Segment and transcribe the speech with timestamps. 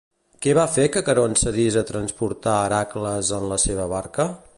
[0.43, 4.27] Què va fer que Caront cedís a transportar Hèracles en la seva barca?